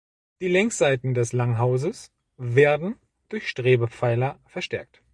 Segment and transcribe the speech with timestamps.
[0.41, 2.95] Die Längsseiten des Langhauses werden
[3.29, 5.03] durch Strebepfeiler verstärkt.